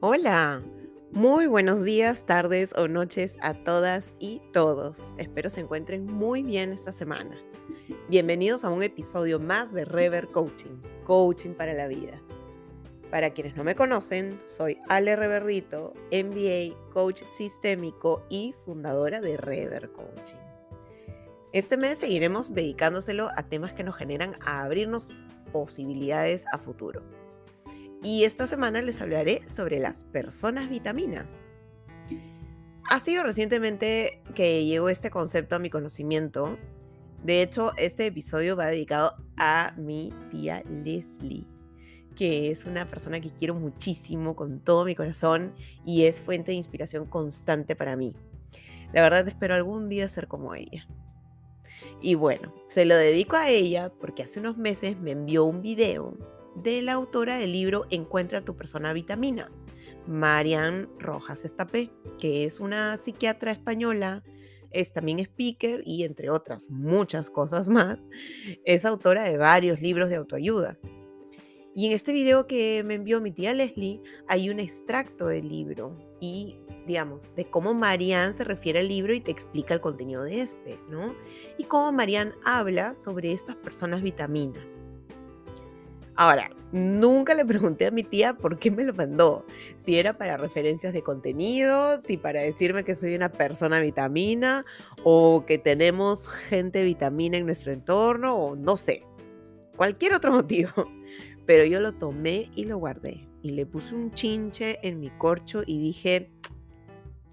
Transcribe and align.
Hola, 0.00 0.62
muy 1.10 1.48
buenos 1.48 1.82
días, 1.82 2.24
tardes 2.24 2.72
o 2.76 2.86
noches 2.86 3.36
a 3.40 3.54
todas 3.64 4.14
y 4.20 4.40
todos. 4.52 4.96
Espero 5.16 5.50
se 5.50 5.58
encuentren 5.58 6.06
muy 6.06 6.44
bien 6.44 6.70
esta 6.70 6.92
semana. 6.92 7.36
Bienvenidos 8.08 8.62
a 8.62 8.70
un 8.70 8.84
episodio 8.84 9.40
más 9.40 9.72
de 9.72 9.84
Rever 9.84 10.28
Coaching, 10.28 10.80
Coaching 11.02 11.50
para 11.50 11.74
la 11.74 11.88
Vida. 11.88 12.22
Para 13.10 13.30
quienes 13.30 13.56
no 13.56 13.64
me 13.64 13.74
conocen, 13.74 14.38
soy 14.46 14.78
Ale 14.88 15.16
Reverdito, 15.16 15.94
MBA, 16.12 16.92
coach 16.92 17.22
sistémico 17.36 18.22
y 18.30 18.54
fundadora 18.64 19.20
de 19.20 19.36
Rever 19.36 19.90
Coaching. 19.90 20.38
Este 21.52 21.76
mes 21.76 21.98
seguiremos 21.98 22.54
dedicándoselo 22.54 23.30
a 23.34 23.48
temas 23.48 23.72
que 23.72 23.82
nos 23.82 23.96
generan 23.96 24.36
a 24.46 24.62
abrirnos 24.62 25.10
posibilidades 25.50 26.44
a 26.52 26.58
futuro 26.58 27.02
y 28.02 28.24
esta 28.24 28.46
semana 28.46 28.80
les 28.80 29.00
hablaré 29.00 29.42
sobre 29.48 29.78
las 29.78 30.04
personas 30.04 30.68
vitamina. 30.68 31.26
Ha 32.90 33.00
sido 33.00 33.22
recientemente 33.22 34.22
que 34.34 34.64
llegó 34.64 34.88
este 34.88 35.10
concepto 35.10 35.56
a 35.56 35.58
mi 35.58 35.68
conocimiento. 35.68 36.58
De 37.22 37.42
hecho, 37.42 37.72
este 37.76 38.06
episodio 38.06 38.56
va 38.56 38.66
dedicado 38.66 39.14
a 39.36 39.74
mi 39.76 40.14
tía 40.30 40.62
Leslie, 40.62 41.46
que 42.16 42.50
es 42.50 42.64
una 42.64 42.86
persona 42.88 43.20
que 43.20 43.30
quiero 43.30 43.54
muchísimo 43.54 44.34
con 44.36 44.60
todo 44.60 44.84
mi 44.84 44.94
corazón 44.94 45.54
y 45.84 46.04
es 46.04 46.20
fuente 46.20 46.52
de 46.52 46.56
inspiración 46.56 47.04
constante 47.04 47.76
para 47.76 47.96
mí. 47.96 48.14
La 48.92 49.02
verdad 49.02 49.28
espero 49.28 49.54
algún 49.54 49.88
día 49.88 50.08
ser 50.08 50.28
como 50.28 50.54
ella. 50.54 50.88
Y 52.00 52.14
bueno, 52.14 52.54
se 52.66 52.86
lo 52.86 52.96
dedico 52.96 53.36
a 53.36 53.50
ella 53.50 53.92
porque 54.00 54.22
hace 54.22 54.40
unos 54.40 54.56
meses 54.56 54.98
me 54.98 55.10
envió 55.10 55.44
un 55.44 55.60
video 55.60 56.16
de 56.62 56.82
la 56.82 56.92
autora 56.94 57.38
del 57.38 57.52
libro 57.52 57.86
Encuentra 57.90 58.44
tu 58.44 58.56
persona 58.56 58.92
vitamina, 58.92 59.50
Marian 60.06 60.88
Rojas 60.98 61.44
Estapé, 61.44 61.90
que 62.18 62.44
es 62.44 62.60
una 62.60 62.96
psiquiatra 62.96 63.52
española, 63.52 64.24
es 64.70 64.92
también 64.92 65.18
speaker 65.20 65.82
y 65.84 66.04
entre 66.04 66.30
otras 66.30 66.70
muchas 66.70 67.30
cosas 67.30 67.68
más, 67.68 68.08
es 68.64 68.84
autora 68.84 69.24
de 69.24 69.36
varios 69.36 69.80
libros 69.80 70.10
de 70.10 70.16
autoayuda. 70.16 70.78
Y 71.74 71.86
en 71.86 71.92
este 71.92 72.12
video 72.12 72.46
que 72.46 72.82
me 72.84 72.94
envió 72.94 73.20
mi 73.20 73.30
tía 73.30 73.54
Leslie 73.54 74.00
hay 74.26 74.50
un 74.50 74.58
extracto 74.58 75.28
del 75.28 75.48
libro 75.48 75.96
y, 76.20 76.56
digamos, 76.86 77.34
de 77.36 77.44
cómo 77.44 77.72
Marian 77.72 78.36
se 78.36 78.42
refiere 78.42 78.80
al 78.80 78.88
libro 78.88 79.14
y 79.14 79.20
te 79.20 79.30
explica 79.30 79.74
el 79.74 79.80
contenido 79.80 80.24
de 80.24 80.40
este, 80.40 80.78
¿no? 80.90 81.14
Y 81.56 81.64
cómo 81.64 81.92
Marian 81.92 82.34
habla 82.44 82.96
sobre 82.96 83.32
estas 83.32 83.54
personas 83.54 84.02
vitamina. 84.02 84.58
Ahora, 86.18 86.50
nunca 86.72 87.32
le 87.32 87.44
pregunté 87.44 87.86
a 87.86 87.92
mi 87.92 88.02
tía 88.02 88.34
por 88.34 88.58
qué 88.58 88.72
me 88.72 88.82
lo 88.82 88.92
mandó. 88.92 89.46
Si 89.76 90.00
era 90.00 90.18
para 90.18 90.36
referencias 90.36 90.92
de 90.92 91.04
contenido, 91.04 92.00
si 92.00 92.16
para 92.16 92.42
decirme 92.42 92.82
que 92.82 92.96
soy 92.96 93.14
una 93.14 93.30
persona 93.30 93.78
vitamina 93.78 94.64
o 95.04 95.44
que 95.46 95.58
tenemos 95.58 96.26
gente 96.26 96.82
vitamina 96.82 97.36
en 97.36 97.46
nuestro 97.46 97.72
entorno 97.72 98.34
o 98.34 98.56
no 98.56 98.76
sé. 98.76 99.04
Cualquier 99.76 100.12
otro 100.12 100.32
motivo. 100.42 100.90
Pero 101.46 101.64
yo 101.64 101.78
lo 101.78 101.92
tomé 101.94 102.50
y 102.56 102.64
lo 102.64 102.78
guardé. 102.78 103.28
Y 103.40 103.50
le 103.50 103.64
puse 103.64 103.94
un 103.94 104.10
chinche 104.10 104.80
en 104.82 104.98
mi 104.98 105.10
corcho 105.10 105.62
y 105.64 105.80
dije, 105.80 106.32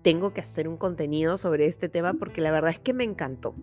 tengo 0.03 0.31
que 0.31 0.41
hacer 0.41 0.67
un 0.67 0.78
contenido 0.78 1.39
sobre 1.39 1.66
este 1.66 1.89
tema 1.89 2.13
porque 2.13 2.39
la 2.39 2.52
verdad 2.52 2.69
es 2.69 2.80
que 2.80 2.94
me 2.94 3.03
encantó. 3.03 3.56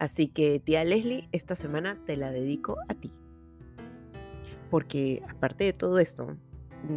Así 0.00 0.26
que 0.26 0.58
tía 0.58 0.82
Leslie, 0.82 1.28
esta 1.30 1.54
semana 1.54 2.00
te 2.04 2.16
la 2.16 2.32
dedico 2.32 2.78
a 2.88 2.94
ti. 2.94 3.12
Porque 4.70 5.22
aparte 5.28 5.64
de 5.64 5.72
todo 5.72 5.98
esto, 5.98 6.36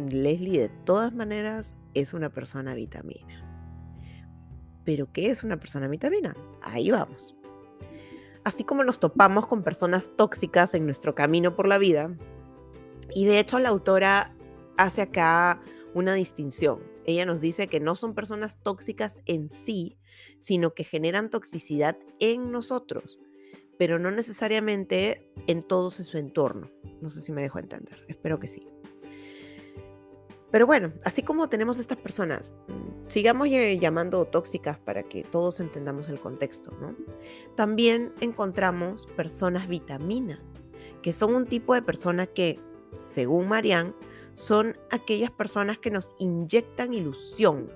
Leslie 0.08 0.60
de 0.60 0.68
todas 0.68 1.12
maneras 1.12 1.74
es 1.94 2.14
una 2.14 2.30
persona 2.30 2.74
vitamina. 2.74 3.42
¿Pero 4.84 5.12
qué 5.12 5.30
es 5.30 5.44
una 5.44 5.58
persona 5.58 5.88
vitamina? 5.88 6.36
Ahí 6.62 6.90
vamos. 6.90 7.34
Así 8.44 8.64
como 8.64 8.84
nos 8.84 9.00
topamos 9.00 9.46
con 9.46 9.62
personas 9.62 10.10
tóxicas 10.16 10.74
en 10.74 10.84
nuestro 10.84 11.14
camino 11.14 11.56
por 11.56 11.66
la 11.66 11.78
vida, 11.78 12.14
y 13.14 13.24
de 13.24 13.38
hecho 13.38 13.58
la 13.58 13.70
autora 13.70 14.34
hace 14.76 15.02
acá 15.02 15.60
una 15.94 16.14
distinción. 16.14 16.80
Ella 17.06 17.26
nos 17.26 17.40
dice 17.40 17.68
que 17.68 17.80
no 17.80 17.94
son 17.94 18.14
personas 18.14 18.58
tóxicas 18.62 19.18
en 19.26 19.48
sí, 19.48 19.98
sino 20.40 20.74
que 20.74 20.84
generan 20.84 21.30
toxicidad 21.30 21.96
en 22.18 22.50
nosotros 22.50 23.18
pero 23.78 23.98
no 23.98 24.10
necesariamente 24.10 25.30
en 25.46 25.62
todos 25.62 25.98
en 25.98 26.04
su 26.04 26.18
entorno. 26.18 26.70
No 27.00 27.10
sé 27.10 27.20
si 27.20 27.32
me 27.32 27.42
dejo 27.42 27.58
entender, 27.58 28.04
espero 28.08 28.38
que 28.38 28.48
sí. 28.48 28.66
Pero 30.54 30.68
bueno, 30.68 30.92
así 31.04 31.24
como 31.24 31.48
tenemos 31.48 31.78
estas 31.78 31.98
personas, 31.98 32.54
mm, 32.68 33.08
sigamos 33.10 33.48
llamando 33.50 34.24
tóxicas 34.26 34.78
para 34.78 35.02
que 35.02 35.24
todos 35.24 35.58
entendamos 35.58 36.08
el 36.08 36.20
contexto, 36.20 36.70
¿no? 36.80 36.94
También 37.56 38.12
encontramos 38.20 39.08
personas 39.16 39.66
vitamina, 39.66 40.40
que 41.02 41.12
son 41.12 41.34
un 41.34 41.46
tipo 41.46 41.74
de 41.74 41.82
persona 41.82 42.28
que, 42.28 42.60
según 43.14 43.48
Marianne, 43.48 43.94
son 44.34 44.76
aquellas 44.92 45.32
personas 45.32 45.78
que 45.78 45.90
nos 45.90 46.14
inyectan 46.20 46.94
ilusión, 46.94 47.68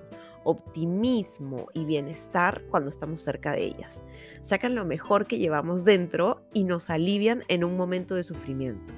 optimismo 0.43 1.67
y 1.73 1.85
bienestar 1.85 2.63
cuando 2.69 2.89
estamos 2.89 3.21
cerca 3.21 3.51
de 3.51 3.65
ellas. 3.65 4.03
Sacan 4.41 4.75
lo 4.75 4.85
mejor 4.85 5.27
que 5.27 5.37
llevamos 5.37 5.85
dentro 5.85 6.45
y 6.53 6.63
nos 6.63 6.89
alivian 6.89 7.43
en 7.47 7.63
un 7.63 7.77
momento 7.77 8.15
de 8.15 8.23
sufrimiento. 8.23 8.93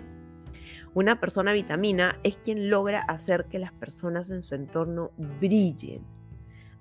Una 0.93 1.19
persona 1.19 1.53
vitamina 1.53 2.19
es 2.23 2.35
quien 2.35 2.69
logra 2.69 3.01
hacer 3.01 3.45
que 3.45 3.59
las 3.59 3.71
personas 3.71 4.29
en 4.29 4.41
su 4.41 4.55
entorno 4.55 5.11
brillen 5.39 6.05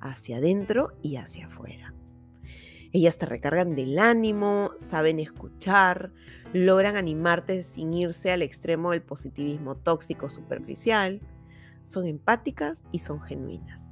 hacia 0.00 0.38
adentro 0.38 0.92
y 1.02 1.16
hacia 1.16 1.46
afuera. 1.46 1.94
Ellas 2.92 3.18
te 3.18 3.26
recargan 3.26 3.76
del 3.76 4.00
ánimo, 4.00 4.72
saben 4.80 5.20
escuchar, 5.20 6.12
logran 6.52 6.96
animarte 6.96 7.62
sin 7.62 7.94
irse 7.94 8.32
al 8.32 8.42
extremo 8.42 8.90
del 8.90 9.02
positivismo 9.02 9.76
tóxico 9.76 10.28
superficial, 10.28 11.20
son 11.82 12.06
empáticas 12.06 12.82
y 12.90 12.98
son 12.98 13.20
genuinas. 13.20 13.89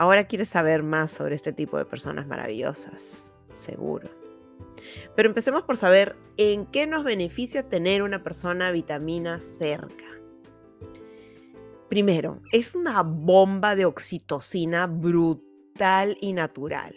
Ahora 0.00 0.24
quieres 0.24 0.48
saber 0.48 0.82
más 0.82 1.12
sobre 1.12 1.34
este 1.34 1.52
tipo 1.52 1.76
de 1.76 1.84
personas 1.84 2.26
maravillosas, 2.26 3.34
seguro. 3.52 4.08
Pero 5.14 5.28
empecemos 5.28 5.64
por 5.64 5.76
saber 5.76 6.16
en 6.38 6.64
qué 6.64 6.86
nos 6.86 7.04
beneficia 7.04 7.68
tener 7.68 8.00
una 8.00 8.22
persona 8.22 8.70
vitamina 8.70 9.42
cerca. 9.58 10.06
Primero, 11.90 12.40
es 12.50 12.74
una 12.74 13.02
bomba 13.02 13.76
de 13.76 13.84
oxitocina 13.84 14.86
brutal 14.86 16.16
y 16.18 16.32
natural. 16.32 16.96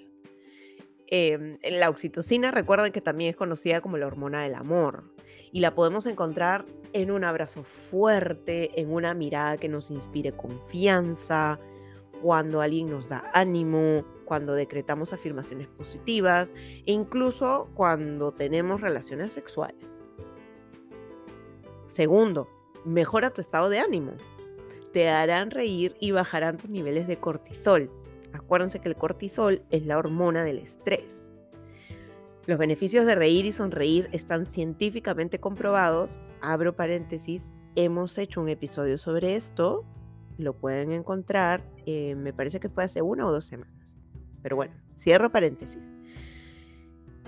Em, 1.07 1.59
la 1.61 1.89
oxitocina, 1.89 2.51
recuerden 2.51 2.93
que 2.93 3.01
también 3.01 3.31
es 3.31 3.35
conocida 3.35 3.81
como 3.81 3.97
la 3.97 4.07
hormona 4.07 4.43
del 4.43 4.55
amor 4.55 5.13
y 5.51 5.59
la 5.59 5.75
podemos 5.75 6.05
encontrar 6.05 6.65
en 6.93 7.11
un 7.11 7.25
abrazo 7.25 7.65
fuerte, 7.65 8.79
en 8.79 8.93
una 8.93 9.13
mirada 9.13 9.57
que 9.57 9.67
nos 9.67 9.91
inspire 9.91 10.31
confianza, 10.31 11.59
cuando 12.23 12.61
alguien 12.61 12.89
nos 12.89 13.09
da 13.09 13.29
ánimo, 13.33 14.05
cuando 14.23 14.53
decretamos 14.53 15.11
afirmaciones 15.11 15.67
positivas 15.67 16.53
e 16.85 16.93
incluso 16.93 17.69
cuando 17.73 18.31
tenemos 18.31 18.79
relaciones 18.79 19.33
sexuales. 19.33 19.85
Segundo, 21.87 22.47
mejora 22.85 23.31
tu 23.31 23.41
estado 23.41 23.67
de 23.67 23.79
ánimo. 23.79 24.13
Te 24.93 25.09
harán 25.09 25.51
reír 25.51 25.97
y 25.99 26.11
bajarán 26.11 26.55
tus 26.55 26.69
niveles 26.69 27.07
de 27.07 27.19
cortisol. 27.19 27.91
Acuérdense 28.31 28.79
que 28.79 28.87
el 28.87 28.95
cortisol 28.95 29.61
es 29.69 29.85
la 29.85 29.97
hormona 29.97 30.45
del 30.45 30.59
estrés. 30.59 31.29
Los 32.45 32.57
beneficios 32.57 33.05
de 33.05 33.15
reír 33.15 33.45
y 33.45 33.51
sonreír 33.51 34.07
están 34.13 34.45
científicamente 34.45 35.39
comprobados. 35.39 36.17
Abro 36.39 36.73
paréntesis, 36.73 37.53
hemos 37.75 38.17
hecho 38.17 38.39
un 38.39 38.47
episodio 38.47 38.97
sobre 38.97 39.35
esto 39.35 39.85
lo 40.37 40.57
pueden 40.57 40.91
encontrar, 40.91 41.63
eh, 41.85 42.15
me 42.15 42.33
parece 42.33 42.59
que 42.59 42.69
fue 42.69 42.83
hace 42.83 43.01
una 43.01 43.25
o 43.25 43.31
dos 43.31 43.45
semanas. 43.45 43.97
Pero 44.41 44.55
bueno, 44.55 44.73
cierro 44.95 45.31
paréntesis. 45.31 45.83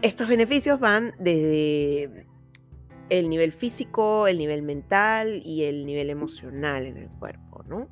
Estos 0.01 0.27
beneficios 0.27 0.79
van 0.79 1.13
desde 1.19 2.27
el 3.09 3.29
nivel 3.29 3.51
físico, 3.51 4.27
el 4.27 4.37
nivel 4.37 4.61
mental 4.61 5.41
y 5.45 5.63
el 5.63 5.85
nivel 5.85 6.09
emocional 6.09 6.85
en 6.85 6.97
el 6.97 7.09
cuerpo, 7.09 7.63
¿no? 7.67 7.89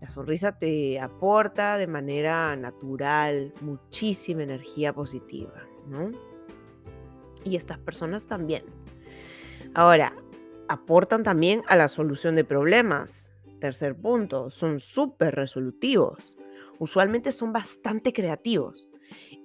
La 0.00 0.10
sonrisa 0.10 0.58
te 0.58 1.00
aporta 1.00 1.78
de 1.78 1.86
manera 1.86 2.54
natural 2.56 3.54
muchísima 3.60 4.42
energía 4.42 4.92
positiva, 4.92 5.66
¿no? 5.88 6.10
Y 7.44 7.56
estas 7.56 7.78
personas 7.78 8.26
también. 8.26 8.64
Ahora, 9.74 10.12
aportan 10.68 11.22
también 11.22 11.62
a 11.68 11.76
la 11.76 11.88
solución 11.88 12.34
de 12.34 12.44
problemas. 12.44 13.30
Tercer 13.60 13.96
punto, 13.96 14.50
son 14.50 14.80
súper 14.80 15.34
resolutivos. 15.34 16.36
Usualmente 16.78 17.32
son 17.32 17.52
bastante 17.52 18.12
creativos 18.12 18.88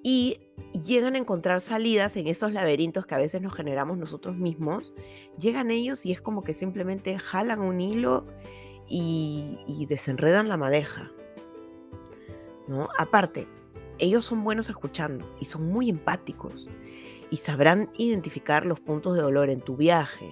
y 0.03 0.39
llegan 0.85 1.15
a 1.15 1.19
encontrar 1.19 1.61
salidas 1.61 2.17
en 2.17 2.27
esos 2.27 2.51
laberintos 2.51 3.05
que 3.05 3.15
a 3.15 3.19
veces 3.19 3.41
nos 3.41 3.53
generamos 3.53 3.97
nosotros 3.97 4.35
mismos. 4.35 4.93
Llegan 5.37 5.71
ellos 5.71 6.05
y 6.05 6.11
es 6.11 6.21
como 6.21 6.43
que 6.43 6.53
simplemente 6.53 7.17
jalan 7.19 7.61
un 7.61 7.79
hilo 7.79 8.25
y, 8.87 9.85
desenredan 9.87 10.49
la 10.49 10.57
madeja. 10.57 11.11
¿no? 12.67 12.89
Aparte, 12.97 13.47
ellos 13.99 14.25
son 14.25 14.43
buenos 14.43 14.69
escuchando 14.69 15.33
y 15.39 15.45
son 15.45 15.67
muy 15.67 15.89
empáticos 15.89 16.67
y 17.29 17.37
sabrán 17.37 17.89
identificar 17.97 18.65
los 18.65 18.79
puntos 18.79 19.15
de 19.15 19.21
dolor 19.21 19.49
en 19.49 19.61
tu 19.61 19.77
viaje 19.77 20.29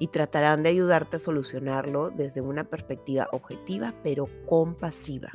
y 0.00 0.08
tratarán 0.08 0.64
de 0.64 0.70
ayudarte 0.70 1.18
a 1.18 1.20
solucionarlo 1.20 2.10
desde 2.10 2.40
una 2.40 2.64
perspectiva 2.64 3.28
objetiva 3.30 3.94
pero 4.02 4.26
compasiva. 4.46 5.30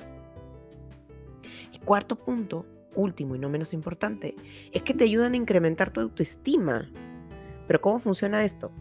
Y 1.72 1.80
cuarto 1.80 2.18
punto, 2.18 2.66
último 2.96 3.36
y 3.36 3.40
no 3.40 3.48
menos 3.48 3.74
importante, 3.74 4.36
es 4.74 4.82
que 4.82 4.94
te 4.94 5.06
ayudan 5.06 5.34
a 5.34 5.38
incrementar 5.38 5.92
tu 5.92 6.02
autoestima. 6.02 6.92
Pero 7.68 7.80
¿cómo 7.80 8.00
funciona 8.00 8.44
esto? 8.44 8.72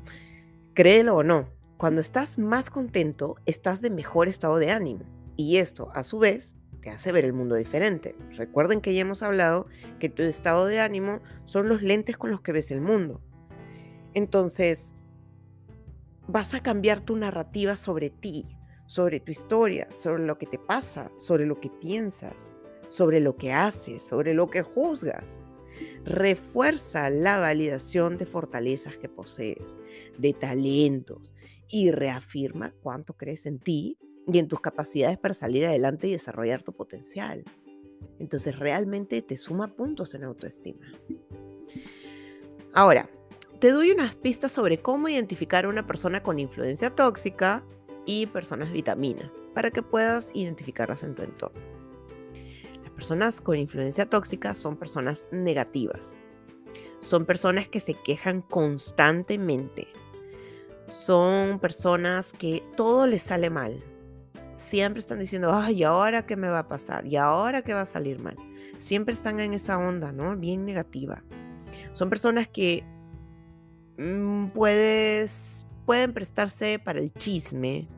Créelo 0.73 1.17
o 1.17 1.23
no, 1.23 1.51
cuando 1.77 2.01
estás 2.01 2.39
más 2.39 2.71
contento, 2.71 3.37
estás 3.45 3.83
de 3.83 3.91
mejor 3.91 4.27
estado 4.27 4.57
de 4.57 4.71
ánimo. 4.71 5.05
Y 5.37 5.59
esto, 5.59 5.91
a 5.95 6.03
su 6.03 6.19
vez, 6.19 6.57
te 6.81 6.91
hace 6.91 7.13
ver 7.13 7.27
el 7.27 7.35
mundo 7.35 7.57
diferente. 7.57 8.17
Recuerden 8.37 8.81
que 8.81 8.95
ya 8.95 9.03
hemos 9.03 9.23
hablado 9.23 9.67
que 9.99 10.09
tu 10.09 10.23
estado 10.23 10.67
de 10.67 10.81
ánimo 10.81 11.21
son 11.45 11.69
los 11.69 11.83
lentes 11.83 12.17
con 12.17 12.31
los 12.31 12.41
que 12.41 12.53
ves 12.53 12.71
el 12.71 12.81
mundo. 12.81 13.21
Entonces, 14.15 14.94
vas 16.27 16.55
a 16.55 16.63
cambiar 16.63 17.01
tu 17.01 17.17
narrativa 17.17 17.77
sobre 17.77 18.11
ti, 18.11 18.47
sobre 18.87 19.21
tu 19.21 19.33
historia, 19.33 19.89
sobre 19.97 20.25
lo 20.27 20.39
que 20.39 20.47
te 20.47 20.59
pasa, 20.59 21.11
sobre 21.19 21.47
lo 21.47 21.61
que 21.61 21.71
piensas, 21.71 22.53
sobre 22.89 23.21
lo 23.21 23.37
que 23.37 23.53
haces, 23.53 24.03
sobre 24.03 24.35
lo 24.35 24.51
que 24.51 24.63
juzgas. 24.63 25.41
Refuerza 26.05 27.11
la 27.11 27.39
validación 27.39 28.19
de 28.19 28.27
fortalezas 28.27 28.97
que 28.97 29.09
posees, 29.09 29.77
de 30.19 30.33
talentos, 30.33 31.35
y 31.69 31.91
reafirma 31.91 32.73
cuánto 32.83 33.15
crees 33.15 33.47
en 33.47 33.59
ti 33.59 33.99
y 34.27 34.39
en 34.39 34.49
tus 34.49 34.61
capacidades 34.61 35.19
para 35.19 35.35
salir 35.35 35.67
adelante 35.67 36.07
y 36.07 36.13
desarrollar 36.13 36.63
tu 36.63 36.73
potencial. 36.73 37.43
Entonces 38.19 38.59
realmente 38.59 39.23
te 39.23 39.37
suma 39.37 39.75
puntos 39.75 40.15
en 40.15 40.25
autoestima. 40.25 40.87
Ahora, 42.73 43.09
te 43.65 43.73
doy 43.73 43.93
unas 43.93 44.15
pistas 44.15 44.53
sobre 44.53 44.83
cómo 44.83 45.09
identificar 45.09 45.65
a 45.65 45.71
una 45.71 45.87
persona 45.87 46.23
con 46.23 46.39
influencia 46.39 46.95
tóxica 46.95 47.65
y 48.05 48.27
personas 48.27 48.71
vitamina 48.71 49.33
para 49.55 49.71
que 49.71 49.81
puedas 49.81 50.31
identificarlas 50.35 51.03
en 51.03 51.15
tu 51.15 51.23
entorno. 51.23 51.63
Las 52.83 52.93
personas 52.93 53.41
con 53.41 53.57
influencia 53.57 54.05
tóxica 54.05 54.55
son 54.55 54.77
personas 54.77 55.27
negativas. 55.31 56.21
Son 57.01 57.25
personas 57.25 57.67
que 57.67 57.81
se 57.81 57.95
quejan 57.95 58.43
constantemente, 58.43 59.89
son 60.87 61.59
personas 61.59 62.35
que 62.35 62.63
todo 62.77 63.07
les 63.07 63.23
sale 63.23 63.49
mal. 63.49 63.83
Siempre 64.57 65.01
están 65.01 65.21
diciendo, 65.21 65.55
ay, 65.55 65.77
¿y 65.77 65.85
ahora 65.85 66.27
qué 66.27 66.37
me 66.37 66.51
va 66.51 66.59
a 66.59 66.69
pasar? 66.69 67.07
¿Y 67.07 67.17
ahora 67.17 67.63
qué 67.63 67.73
va 67.73 67.81
a 67.81 67.87
salir 67.87 68.19
mal? 68.19 68.37
Siempre 68.77 69.15
están 69.15 69.41
en 69.41 69.55
esa 69.55 69.79
onda, 69.79 70.13
¿no? 70.13 70.37
Bien 70.37 70.67
negativa. 70.67 71.25
Son 71.95 72.11
personas 72.11 72.47
que 72.47 72.85
puedes, 74.55 75.67
pueden 75.87 76.13
prestarse 76.13 76.79
para 76.79 76.99
el 76.99 77.13
chisme, 77.13 77.89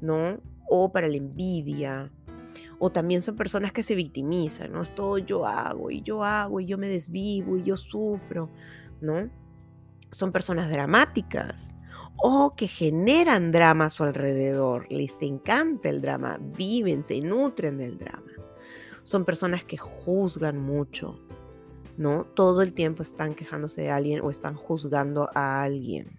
¿no? 0.00 0.40
O 0.68 0.92
para 0.92 1.08
la 1.08 1.16
envidia. 1.16 2.12
O 2.78 2.90
también 2.90 3.22
son 3.22 3.36
personas 3.36 3.72
que 3.72 3.82
se 3.82 3.94
victimizan, 3.94 4.72
¿no? 4.72 4.82
Es 4.82 4.94
todo 4.94 5.18
yo 5.18 5.46
hago 5.46 5.90
y 5.90 6.00
yo 6.02 6.24
hago 6.24 6.60
y 6.60 6.66
yo 6.66 6.78
me 6.78 6.88
desvivo 6.88 7.56
y 7.56 7.62
yo 7.62 7.76
sufro, 7.76 8.50
¿no? 9.00 9.30
Son 10.10 10.32
personas 10.32 10.70
dramáticas 10.70 11.74
o 12.16 12.54
que 12.54 12.68
generan 12.68 13.52
drama 13.52 13.86
a 13.86 13.90
su 13.90 14.04
alrededor. 14.04 14.86
Les 14.90 15.20
encanta 15.22 15.88
el 15.88 16.00
drama, 16.00 16.38
viven, 16.40 17.04
se 17.04 17.20
nutren 17.20 17.78
del 17.78 17.98
drama. 17.98 18.32
Son 19.02 19.24
personas 19.24 19.64
que 19.64 19.76
juzgan 19.76 20.58
mucho, 20.58 21.18
¿no? 22.00 22.24
Todo 22.24 22.62
el 22.62 22.72
tiempo 22.72 23.02
están 23.02 23.34
quejándose 23.34 23.82
de 23.82 23.90
alguien 23.90 24.22
o 24.22 24.30
están 24.30 24.54
juzgando 24.54 25.28
a 25.34 25.62
alguien. 25.62 26.18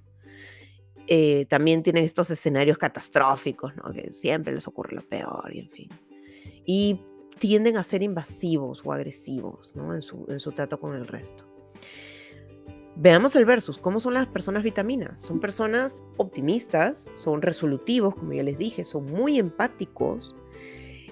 Eh, 1.08 1.48
también 1.50 1.82
tienen 1.82 2.04
estos 2.04 2.30
escenarios 2.30 2.78
catastróficos. 2.78 3.74
Que 3.92 4.12
siempre 4.12 4.54
les 4.54 4.68
ocurre 4.68 4.96
lo 4.96 5.02
peor 5.02 5.52
y 5.52 5.60
en 5.60 5.70
fin. 5.72 5.90
Y 6.66 7.02
tienden 7.40 7.78
a 7.78 7.84
ser 7.84 8.04
invasivos 8.04 8.84
o 8.86 8.94
agresivos. 8.94 9.74
En 9.76 10.04
su, 10.04 10.28
en 10.30 10.40
su 10.40 10.52
trato 10.52 10.80
con 10.80 10.94
el 10.94 11.08
resto. 11.08 11.48
Veamos 12.96 13.36
el 13.36 13.46
versus. 13.46 13.80
¿Cómo 13.80 14.00
son 14.00 14.14
las 14.14 14.28
personas 14.28 14.62
vitaminas? 14.62 15.20
Son 15.20 15.40
personas 15.40 16.04
optimistas, 16.18 17.10
son 17.18 17.42
resolutivos, 17.42 18.14
como 18.14 18.34
ya 18.34 18.44
les 18.44 18.60
dije, 18.60 18.86
son 18.86 19.08
muy 19.08 19.40
empáticos, 19.40 20.36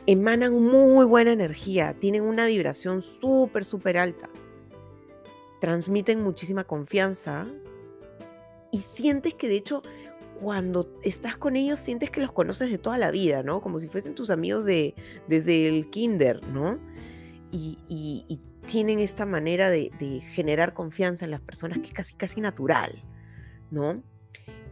emanan 0.05 0.61
muy 0.61 1.05
buena 1.05 1.31
energía, 1.31 1.95
tienen 1.97 2.21
una 2.23 2.45
vibración 2.45 3.01
súper, 3.01 3.65
súper 3.65 3.97
alta, 3.97 4.29
transmiten 5.59 6.21
muchísima 6.21 6.63
confianza 6.63 7.45
y 8.71 8.79
sientes 8.79 9.33
que 9.33 9.47
de 9.47 9.57
hecho 9.57 9.81
cuando 10.39 10.97
estás 11.03 11.37
con 11.37 11.55
ellos 11.55 11.79
sientes 11.79 12.09
que 12.11 12.21
los 12.21 12.31
conoces 12.31 12.71
de 12.71 12.77
toda 12.77 12.97
la 12.97 13.11
vida, 13.11 13.43
¿no? 13.43 13.61
Como 13.61 13.79
si 13.79 13.87
fuesen 13.87 14.15
tus 14.15 14.29
amigos 14.29 14.65
de, 14.65 14.95
desde 15.27 15.67
el 15.67 15.89
kinder, 15.89 16.41
¿no? 16.47 16.79
Y, 17.51 18.39
tienen 18.67 18.99
esta 18.99 19.25
manera 19.25 19.71
de, 19.71 19.89
generar 20.33 20.75
confianza 20.75 21.25
en 21.25 21.31
las 21.31 21.41
personas 21.41 21.79
que 21.79 21.87
es 21.87 21.93
casi, 21.93 22.13
casi 22.13 22.39
natural, 22.39 23.03
¿no? 23.71 24.03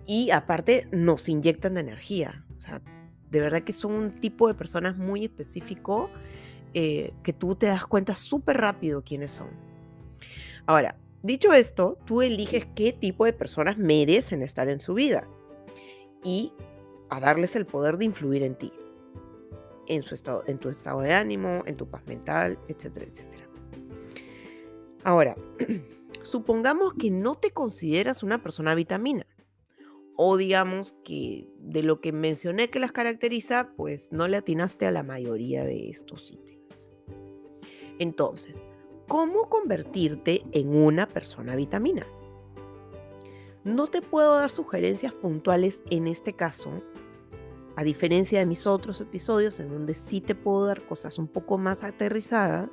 Y 0.06 0.30
aparte 0.30 0.88
nos 0.92 1.28
inyectan 1.28 1.74
de 1.74 1.80
energía. 1.80 2.46
O 2.56 2.62
sea, 2.62 2.80
de 3.32 3.40
verdad 3.40 3.64
que 3.64 3.74
son 3.74 3.94
un 3.94 4.20
tipo 4.20 4.48
de 4.48 4.54
personas 4.54 4.98
muy 4.98 5.26
específico 5.26 6.12
eh, 6.76 7.12
que 7.24 7.34
tú 7.34 7.56
te 7.56 7.66
das 7.66 7.88
cuenta 7.88 8.16
súper 8.16 8.58
rápido 8.58 9.04
quiénes 9.04 9.32
son. 9.32 9.67
Ahora, 10.68 11.00
dicho 11.24 11.54
esto, 11.54 11.98
tú 12.06 12.22
eliges 12.22 12.68
qué 12.76 12.92
tipo 12.92 13.24
de 13.24 13.32
personas 13.32 13.78
merecen 13.78 14.44
estar 14.44 14.68
en 14.68 14.82
su 14.82 14.94
vida 14.94 15.28
y 16.24 16.52
a 17.10 17.22
darles 17.22 17.56
el 17.56 17.66
poder 17.66 17.98
de 17.98 18.04
influir 18.04 18.44
en 18.44 18.56
ti, 18.56 18.74
en, 19.88 20.04
su 20.04 20.14
estado, 20.14 20.44
en 20.46 20.58
tu 20.58 20.68
estado 20.68 21.00
de 21.00 21.14
ánimo, 21.14 21.64
en 21.66 21.78
tu 21.78 21.90
paz 21.90 22.06
mental, 22.06 22.60
etcétera, 22.68 23.06
etcétera. 23.06 23.48
Ahora, 25.06 25.38
supongamos 26.24 26.94
que 26.96 27.12
no 27.12 27.36
te 27.36 27.52
consideras 27.52 28.22
una 28.22 28.44
persona 28.44 28.76
vitamina. 28.76 29.26
O 30.20 30.36
digamos 30.36 30.96
que 31.06 31.48
de 31.60 31.84
lo 31.84 32.02
que 32.02 32.12
mencioné 32.12 32.70
que 32.70 32.80
las 32.80 32.92
caracteriza, 32.92 33.72
pues 33.78 34.12
no 34.12 34.28
le 34.28 34.36
atinaste 34.36 34.86
a 34.88 34.92
la 34.92 35.04
mayoría 35.04 35.64
de 35.64 35.90
estos 35.92 36.32
ítems. 36.32 36.92
Entonces, 38.00 38.66
¿cómo 39.08 39.50
convertirte 39.50 40.44
en 40.52 40.76
una 40.76 41.08
persona 41.08 41.56
vitamina? 41.56 42.06
No 43.64 43.88
te 43.88 44.02
puedo 44.02 44.36
dar 44.36 44.50
sugerencias 44.50 45.14
puntuales 45.14 45.82
en 45.90 46.08
este 46.08 46.34
caso, 46.34 46.82
a 47.76 47.84
diferencia 47.84 48.40
de 48.40 48.46
mis 48.46 48.66
otros 48.66 49.02
episodios 49.02 49.60
en 49.60 49.70
donde 49.70 49.94
sí 49.94 50.22
te 50.22 50.36
puedo 50.36 50.66
dar 50.66 50.86
cosas 50.86 51.20
un 51.20 51.28
poco 51.28 51.58
más 51.58 51.84
aterrizadas, 51.84 52.70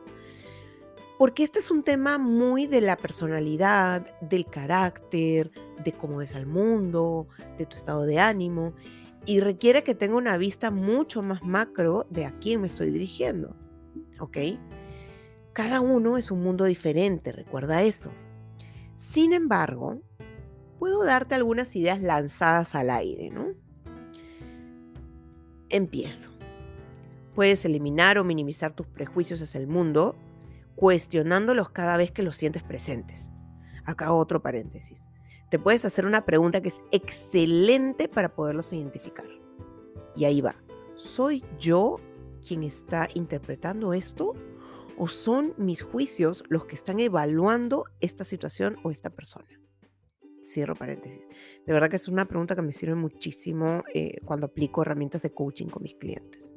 porque 1.19 1.45
este 1.45 1.61
es 1.61 1.71
un 1.71 1.83
tema 1.83 2.19
muy 2.19 2.67
de 2.67 2.81
la 2.81 2.97
personalidad, 2.97 4.19
del 4.21 4.47
carácter, 4.47 5.51
de 5.85 5.93
cómo 5.93 6.23
es 6.23 6.33
el 6.35 6.47
mundo, 6.47 7.29
de 7.59 7.67
tu 7.67 7.77
estado 7.77 8.03
de 8.03 8.19
ánimo, 8.19 8.75
y 9.27 9.41
requiere 9.41 9.85
que 9.85 9.95
tenga 9.95 10.17
una 10.17 10.37
vista 10.37 10.71
mucho 10.71 11.23
más 11.23 11.43
macro 11.43 12.07
de 12.11 12.27
a 12.27 12.33
quién 12.39 12.61
me 12.61 12.67
estoy 12.67 12.91
dirigiendo. 12.91 13.57
¿Ok? 14.21 14.39
Cada 15.55 15.81
uno 15.81 16.19
es 16.19 16.33
un 16.33 16.43
mundo 16.43 16.65
diferente, 16.65 17.31
recuerda 17.31 17.85
eso. 17.85 18.11
Sin 18.97 19.33
embargo, 19.33 20.03
puedo 20.81 21.05
darte 21.05 21.37
algunas 21.37 21.77
ideas 21.77 22.03
lanzadas 22.03 22.75
al 22.75 22.91
aire, 22.91 23.31
¿no? 23.31 23.55
Empiezo. 25.69 26.31
Puedes 27.37 27.65
eliminar 27.65 28.19
o 28.19 28.25
minimizar 28.25 28.75
tus 28.75 28.89
prejuicios 28.89 29.41
hacia 29.41 29.61
el 29.61 29.69
mundo 29.69 30.17
cuestionándolos 30.75 31.71
cada 31.71 31.97
vez 31.97 32.11
que 32.11 32.25
los 32.25 32.37
sientes 32.37 32.65
presentes. 32.65 33.33
Acá 33.85 34.13
otro 34.13 34.43
paréntesis. 34.43 35.09
Te 35.51 35.61
puedes 35.61 35.85
hacer 35.85 36.05
una 36.05 36.25
pregunta 36.25 36.63
que 36.63 36.69
es 36.71 36.83
excelente 36.91 38.09
para 38.09 38.35
poderlos 38.35 38.73
identificar. 38.73 39.29
Y 40.17 40.25
ahí 40.25 40.41
va. 40.41 40.57
¿Soy 40.97 41.45
yo 41.61 42.01
quien 42.45 42.65
está 42.65 43.09
interpretando 43.15 43.95
esto? 43.95 44.35
¿O 44.97 45.09
son 45.09 45.55
mis 45.57 45.83
juicios 45.83 46.45
los 46.49 46.67
que 46.67 46.77
están 46.77 47.01
evaluando 47.01 47.85
esta 48.01 48.25
situación 48.25 48.77
o 48.85 48.91
esta 48.91 49.11
persona? 49.11 49.49
Cierro 50.43 50.75
paréntesis. 50.75 51.29
De 51.67 51.73
verdad 51.73 51.91
que 51.91 51.97
es 51.97 52.09
una 52.09 52.27
pregunta 52.27 52.55
que 52.55 52.63
me 52.63 52.73
sirve 52.73 52.95
muchísimo 52.95 53.83
eh, 53.93 54.19
cuando 54.25 54.47
aplico 54.47 54.83
herramientas 54.83 55.23
de 55.23 55.33
coaching 55.33 55.67
con 55.67 55.83
mis 55.83 55.95
clientes. 55.95 56.55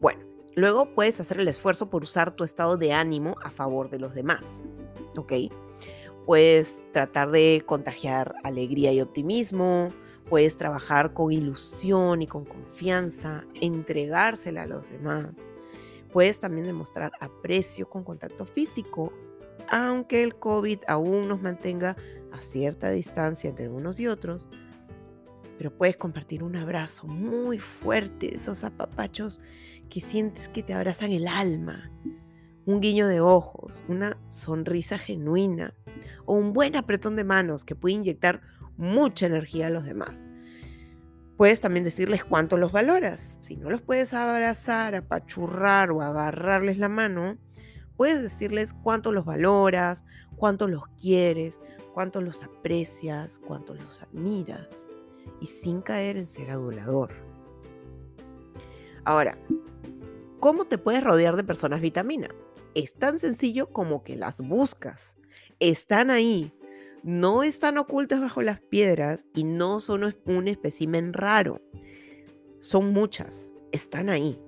Bueno, 0.00 0.34
Luego 0.56 0.94
puedes 0.94 1.18
hacer 1.18 1.40
el 1.40 1.48
esfuerzo 1.48 1.90
por 1.90 2.04
usar 2.04 2.30
tu 2.36 2.44
estado 2.44 2.76
de 2.76 2.92
ánimo 2.92 3.36
a 3.42 3.50
favor 3.50 3.90
de 3.90 3.98
los 3.98 4.14
demás. 4.14 4.46
¿Ok? 5.16 5.32
Puedes 6.26 6.86
tratar 6.92 7.30
de 7.30 7.62
contagiar 7.66 8.34
alegría 8.44 8.92
y 8.92 9.00
optimismo. 9.00 9.92
Puedes 10.28 10.56
trabajar 10.56 11.12
con 11.12 11.32
ilusión 11.32 12.22
y 12.22 12.26
con 12.26 12.44
confianza, 12.44 13.44
entregársela 13.60 14.62
a 14.62 14.66
los 14.66 14.90
demás. 14.90 15.46
Puedes 16.14 16.38
también 16.38 16.64
demostrar 16.64 17.10
aprecio 17.18 17.90
con 17.90 18.04
contacto 18.04 18.46
físico, 18.46 19.12
aunque 19.68 20.22
el 20.22 20.36
COVID 20.36 20.78
aún 20.86 21.26
nos 21.26 21.42
mantenga 21.42 21.96
a 22.30 22.40
cierta 22.40 22.88
distancia 22.90 23.50
entre 23.50 23.68
unos 23.68 23.98
y 23.98 24.06
otros. 24.06 24.48
Pero 25.58 25.76
puedes 25.76 25.96
compartir 25.96 26.44
un 26.44 26.54
abrazo 26.54 27.08
muy 27.08 27.58
fuerte, 27.58 28.32
esos 28.32 28.62
apapachos 28.62 29.40
que 29.90 30.00
sientes 30.00 30.48
que 30.48 30.62
te 30.62 30.72
abrazan 30.72 31.10
el 31.10 31.26
alma, 31.26 31.90
un 32.64 32.80
guiño 32.80 33.08
de 33.08 33.20
ojos, 33.20 33.82
una 33.88 34.16
sonrisa 34.28 34.98
genuina 34.98 35.74
o 36.26 36.34
un 36.34 36.52
buen 36.52 36.76
apretón 36.76 37.16
de 37.16 37.24
manos 37.24 37.64
que 37.64 37.74
puede 37.74 37.96
inyectar 37.96 38.40
mucha 38.76 39.26
energía 39.26 39.66
a 39.66 39.70
los 39.70 39.84
demás. 39.84 40.28
Puedes 41.36 41.60
también 41.60 41.84
decirles 41.84 42.24
cuánto 42.24 42.56
los 42.56 42.70
valoras. 42.70 43.36
Si 43.40 43.56
no 43.56 43.68
los 43.68 43.82
puedes 43.82 44.14
abrazar, 44.14 44.94
apachurrar 44.94 45.90
o 45.90 46.00
agarrarles 46.00 46.78
la 46.78 46.88
mano, 46.88 47.38
puedes 47.96 48.22
decirles 48.22 48.72
cuánto 48.72 49.10
los 49.10 49.24
valoras, 49.24 50.04
cuánto 50.36 50.68
los 50.68 50.86
quieres, 51.00 51.60
cuánto 51.92 52.20
los 52.20 52.42
aprecias, 52.42 53.38
cuánto 53.38 53.74
los 53.74 54.02
admiras 54.02 54.88
y 55.40 55.46
sin 55.46 55.80
caer 55.80 56.16
en 56.16 56.26
ser 56.26 56.50
adulador. 56.50 57.12
Ahora, 59.04 59.36
¿cómo 60.40 60.66
te 60.66 60.78
puedes 60.78 61.02
rodear 61.02 61.36
de 61.36 61.44
personas 61.44 61.80
vitamina? 61.80 62.28
Es 62.74 62.94
tan 62.94 63.18
sencillo 63.18 63.68
como 63.68 64.02
que 64.02 64.16
las 64.16 64.40
buscas. 64.40 65.14
Están 65.60 66.10
ahí, 66.10 66.52
no 67.04 67.42
están 67.42 67.76
ocultas 67.76 68.18
bajo 68.20 68.40
las 68.40 68.60
piedras 68.60 69.26
y 69.34 69.44
no 69.44 69.80
son 69.80 70.16
un 70.24 70.48
espécimen 70.48 71.12
raro. 71.12 71.60
Son 72.60 72.94
muchas, 72.94 73.52
están 73.72 74.08
ahí. 74.08 74.40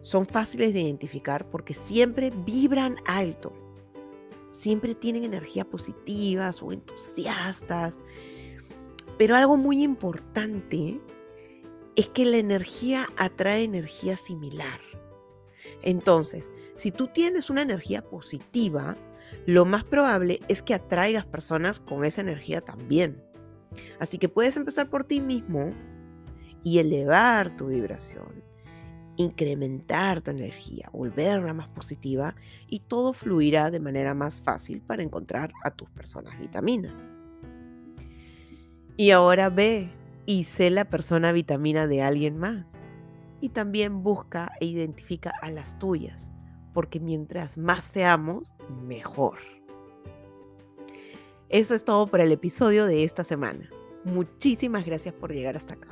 Son 0.00 0.26
fáciles 0.26 0.74
de 0.74 0.80
identificar 0.80 1.48
porque 1.48 1.74
siempre 1.74 2.32
vibran 2.44 2.96
alto. 3.06 3.52
Siempre 4.50 4.96
tienen 4.96 5.22
energía 5.22 5.64
positiva, 5.64 6.52
son 6.52 6.72
entusiastas. 6.72 8.00
Pero 9.16 9.36
algo 9.36 9.56
muy 9.56 9.84
importante 9.84 11.00
es 11.94 12.08
que 12.08 12.24
la 12.24 12.38
energía 12.38 13.06
atrae 13.16 13.62
energía 13.62 14.16
similar. 14.16 14.80
Entonces, 15.82 16.50
si 16.74 16.90
tú 16.90 17.06
tienes 17.06 17.48
una 17.48 17.62
energía 17.62 18.02
positiva, 18.02 18.96
lo 19.46 19.64
más 19.64 19.84
probable 19.84 20.40
es 20.48 20.62
que 20.62 20.74
atraigas 20.74 21.24
personas 21.24 21.80
con 21.80 22.04
esa 22.04 22.20
energía 22.20 22.60
también. 22.60 23.22
Así 23.98 24.18
que 24.18 24.28
puedes 24.28 24.56
empezar 24.56 24.88
por 24.88 25.04
ti 25.04 25.20
mismo 25.20 25.72
y 26.62 26.78
elevar 26.78 27.56
tu 27.56 27.68
vibración, 27.68 28.44
incrementar 29.16 30.20
tu 30.20 30.30
energía, 30.30 30.88
volverla 30.92 31.54
más 31.54 31.68
positiva 31.68 32.36
y 32.68 32.80
todo 32.80 33.12
fluirá 33.12 33.70
de 33.70 33.80
manera 33.80 34.14
más 34.14 34.38
fácil 34.38 34.80
para 34.80 35.02
encontrar 35.02 35.52
a 35.64 35.70
tus 35.70 35.90
personas 35.90 36.38
vitamina. 36.38 36.94
Y 38.96 39.10
ahora 39.10 39.48
ve 39.48 39.90
y 40.26 40.44
sé 40.44 40.70
la 40.70 40.84
persona 40.84 41.32
vitamina 41.32 41.86
de 41.86 42.02
alguien 42.02 42.38
más. 42.38 42.74
Y 43.40 43.48
también 43.48 44.04
busca 44.04 44.52
e 44.60 44.66
identifica 44.66 45.32
a 45.42 45.50
las 45.50 45.78
tuyas 45.78 46.31
porque 46.72 47.00
mientras 47.00 47.58
más 47.58 47.84
seamos, 47.84 48.54
mejor. 48.86 49.38
Eso 51.48 51.74
es 51.74 51.84
todo 51.84 52.06
por 52.06 52.20
el 52.20 52.32
episodio 52.32 52.86
de 52.86 53.04
esta 53.04 53.24
semana. 53.24 53.68
Muchísimas 54.04 54.86
gracias 54.86 55.14
por 55.14 55.32
llegar 55.32 55.56
hasta 55.56 55.74
acá. 55.74 55.88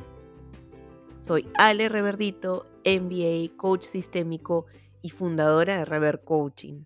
Soy 1.18 1.46
Ale 1.54 1.88
Reverdito, 1.88 2.66
MBA, 2.84 3.56
coach 3.56 3.84
sistémico 3.84 4.66
y 5.02 5.10
fundadora 5.10 5.78
de 5.78 5.84
Rever 5.84 6.22
Coaching. 6.24 6.84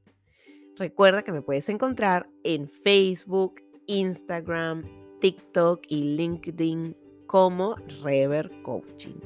Recuerda 0.77 1.23
que 1.23 1.31
me 1.31 1.41
puedes 1.41 1.69
encontrar 1.69 2.29
en 2.43 2.69
Facebook, 2.69 3.63
Instagram, 3.87 4.83
TikTok 5.21 5.83
y 5.89 6.17
LinkedIn 6.17 6.97
como 7.27 7.77
Rever 8.03 8.51
Coaching. 8.63 9.21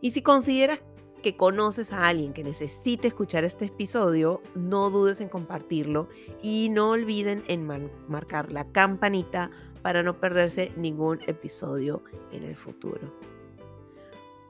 Y 0.00 0.12
si 0.12 0.22
consideras 0.22 0.82
que 1.28 1.36
conoces 1.36 1.92
a 1.92 2.08
alguien 2.08 2.32
que 2.32 2.42
necesite 2.42 3.08
escuchar 3.08 3.44
este 3.44 3.66
episodio, 3.66 4.40
no 4.54 4.88
dudes 4.88 5.20
en 5.20 5.28
compartirlo 5.28 6.08
y 6.42 6.70
no 6.70 6.88
olviden 6.88 7.44
en 7.48 7.68
marcar 8.08 8.50
la 8.50 8.72
campanita 8.72 9.50
para 9.82 10.02
no 10.02 10.18
perderse 10.18 10.72
ningún 10.76 11.20
episodio 11.26 12.02
en 12.32 12.44
el 12.44 12.56
futuro. 12.56 13.12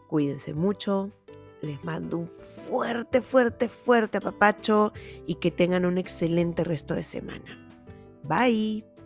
Cuídense 0.06 0.54
mucho, 0.54 1.10
les 1.62 1.82
mando 1.82 2.18
un 2.18 2.28
fuerte, 2.68 3.22
fuerte, 3.22 3.68
fuerte 3.68 4.18
apapacho 4.18 4.92
y 5.26 5.34
que 5.34 5.50
tengan 5.50 5.84
un 5.84 5.98
excelente 5.98 6.62
resto 6.62 6.94
de 6.94 7.02
semana. 7.02 7.58
Bye. 8.22 8.97